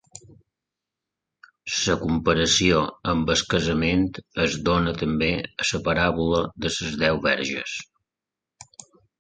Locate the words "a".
5.37-5.69